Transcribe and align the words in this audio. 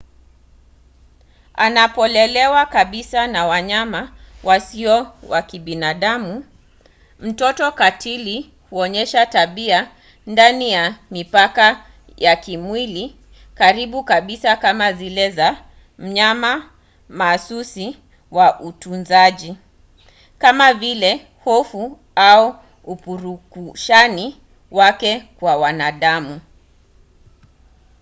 anapolelewa 1.55 2.65
kabisa 2.65 3.27
na 3.27 3.45
wanyama 3.45 4.15
wasio 4.43 5.07
wa 5.27 5.41
kibinadamu 5.41 6.45
mtoto 7.19 7.71
katili 7.71 8.53
huonyesha 8.69 9.25
tabia 9.25 9.91
ndani 10.27 10.71
ya 10.71 10.95
mipaka 11.11 11.85
ya 12.17 12.35
kimwili 12.35 13.15
karibu 13.55 14.03
kabisa 14.03 14.55
kama 14.57 14.93
zile 14.93 15.29
za 15.31 15.65
mnyama 15.97 16.69
mahsusi 17.09 17.97
wa 18.31 18.59
utunzaji 18.59 19.57
kama 20.37 20.73
vile 20.73 21.27
hofu 21.43 21.99
au 22.15 22.55
upurukushani 22.83 24.37
wake 24.71 25.19
kwa 25.39 25.57
wanadamu 25.57 26.41